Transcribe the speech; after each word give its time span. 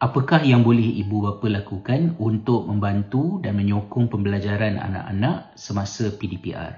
Apakah 0.00 0.40
yang 0.40 0.64
boleh 0.64 0.96
ibu 1.04 1.28
bapa 1.28 1.44
lakukan 1.44 2.16
untuk 2.16 2.64
membantu 2.64 3.36
dan 3.44 3.52
menyokong 3.52 4.08
pembelajaran 4.08 4.80
anak-anak 4.80 5.52
semasa 5.60 6.08
PDPR? 6.08 6.72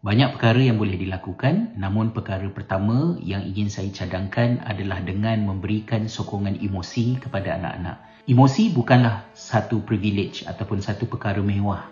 Banyak 0.00 0.32
perkara 0.32 0.64
yang 0.64 0.80
boleh 0.80 0.96
dilakukan 0.96 1.76
namun 1.76 2.16
perkara 2.16 2.48
pertama 2.48 3.20
yang 3.20 3.44
ingin 3.44 3.68
saya 3.68 3.92
cadangkan 3.92 4.64
adalah 4.64 5.04
dengan 5.04 5.44
memberikan 5.44 6.08
sokongan 6.08 6.56
emosi 6.56 7.20
kepada 7.20 7.60
anak-anak. 7.60 8.00
Emosi 8.24 8.72
bukanlah 8.72 9.28
satu 9.36 9.84
privilege 9.84 10.48
ataupun 10.48 10.80
satu 10.80 11.04
perkara 11.04 11.44
mewah 11.44 11.84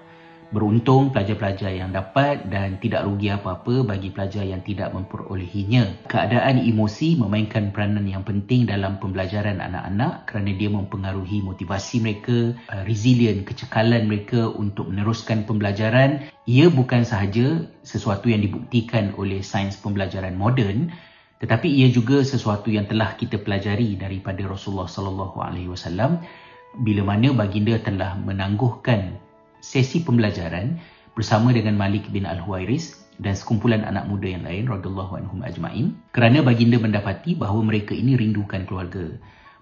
Beruntung 0.53 1.11
pelajar-pelajar 1.17 1.73
yang 1.73 1.97
dapat 1.97 2.47
dan 2.53 2.77
tidak 2.77 3.09
rugi 3.09 3.33
apa-apa 3.33 3.89
bagi 3.89 4.13
pelajar 4.13 4.45
yang 4.45 4.61
tidak 4.61 4.93
memperolehinya. 4.93 6.07
Keadaan 6.13 6.61
emosi 6.61 7.17
memainkan 7.17 7.73
peranan 7.73 8.05
yang 8.05 8.21
penting 8.21 8.69
dalam 8.69 9.01
pembelajaran 9.01 9.65
anak-anak 9.65 10.29
kerana 10.29 10.53
dia 10.53 10.69
mempengaruhi 10.69 11.41
motivasi 11.41 12.05
mereka, 12.05 12.53
uh, 12.69 12.85
resilient, 12.85 13.49
kecekalan 13.49 14.05
mereka 14.05 14.53
untuk 14.53 14.93
meneruskan 14.93 15.49
pembelajaran. 15.49 16.29
Ia 16.45 16.69
bukan 16.69 17.09
sahaja 17.09 17.65
sesuatu 17.81 18.29
yang 18.29 18.45
dibuktikan 18.45 19.17
oleh 19.17 19.41
sains 19.41 19.81
pembelajaran 19.81 20.37
moden 20.37 20.93
tetapi 21.43 21.67
ia 21.67 21.91
juga 21.91 22.23
sesuatu 22.23 22.71
yang 22.71 22.87
telah 22.87 23.19
kita 23.19 23.43
pelajari 23.43 23.99
daripada 23.99 24.47
Rasulullah 24.47 24.87
sallallahu 24.87 25.43
alaihi 25.43 25.67
wasallam 25.67 26.23
bila 26.79 27.03
mana 27.03 27.35
baginda 27.35 27.77
telah 27.83 28.15
menangguhkan 28.15 29.19
sesi 29.63 30.03
pembelajaran 30.03 30.83
bersama 31.15 31.55
dengan 31.55 31.79
Malik 31.79 32.11
bin 32.11 32.27
Al-Huwairis 32.27 32.99
dan 33.23 33.39
sekumpulan 33.39 33.87
anak 33.87 34.11
muda 34.11 34.27
yang 34.27 34.43
lain 34.43 34.67
radhiyallahu 34.67 35.23
anhum 35.23 35.41
ajmain 35.47 35.95
kerana 36.11 36.43
baginda 36.43 36.83
mendapati 36.83 37.39
bahawa 37.39 37.63
mereka 37.63 37.95
ini 37.95 38.19
rindukan 38.19 38.67
keluarga. 38.67 39.15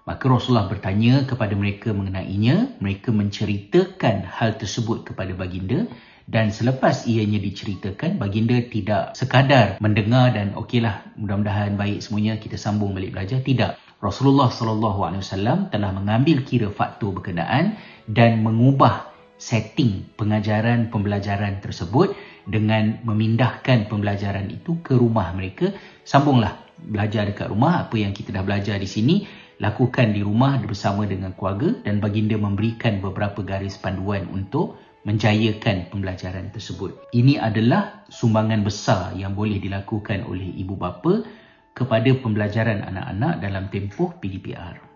Maka 0.09 0.25
Rasulullah 0.25 0.65
bertanya 0.65 1.29
kepada 1.29 1.53
mereka 1.53 1.93
mengenainya. 1.93 2.73
Mereka 2.81 3.13
menceritakan 3.13 4.25
hal 4.25 4.57
tersebut 4.57 5.05
kepada 5.05 5.37
baginda 5.37 5.85
dan 6.25 6.49
selepas 6.49 7.05
ianya 7.05 7.37
diceritakan 7.37 8.17
baginda 8.17 8.57
tidak 8.65 9.13
sekadar 9.13 9.77
mendengar 9.77 10.33
dan 10.33 10.57
okeylah 10.57 11.05
mudah-mudahan 11.21 11.77
baik 11.77 12.01
semuanya 12.01 12.41
kita 12.41 12.57
sambung 12.57 12.97
balik 12.97 13.13
belajar. 13.13 13.45
Tidak. 13.45 14.01
Rasulullah 14.01 14.49
sallallahu 14.49 15.05
alaihi 15.05 15.21
wasallam 15.21 15.69
telah 15.69 15.93
mengambil 15.93 16.41
kira 16.41 16.73
faktor 16.73 17.13
berkenaan 17.13 17.77
dan 18.09 18.41
mengubah 18.41 19.10
setting 19.41 20.05
pengajaran 20.21 20.93
pembelajaran 20.93 21.65
tersebut 21.65 22.13
dengan 22.45 23.01
memindahkan 23.01 23.89
pembelajaran 23.89 24.53
itu 24.53 24.77
ke 24.85 24.93
rumah 24.93 25.33
mereka. 25.33 25.73
Sambunglah 26.05 26.61
belajar 26.77 27.25
dekat 27.25 27.49
rumah 27.49 27.89
apa 27.89 27.97
yang 27.97 28.13
kita 28.13 28.29
dah 28.37 28.45
belajar 28.45 28.77
di 28.77 28.85
sini 28.85 29.25
lakukan 29.57 30.13
di 30.13 30.21
rumah 30.21 30.61
bersama 30.61 31.09
dengan 31.09 31.33
keluarga 31.33 31.73
dan 31.81 31.97
baginda 31.97 32.37
memberikan 32.37 33.01
beberapa 33.01 33.41
garis 33.41 33.81
panduan 33.81 34.29
untuk 34.29 34.77
menjayakan 35.05 35.89
pembelajaran 35.89 36.53
tersebut. 36.53 37.09
Ini 37.09 37.41
adalah 37.41 38.05
sumbangan 38.13 38.61
besar 38.61 39.17
yang 39.17 39.33
boleh 39.33 39.57
dilakukan 39.57 40.29
oleh 40.29 40.53
ibu 40.61 40.77
bapa 40.77 41.25
kepada 41.73 42.13
pembelajaran 42.13 42.85
anak-anak 42.85 43.41
dalam 43.41 43.65
tempoh 43.73 44.13
PDPR 44.21 44.90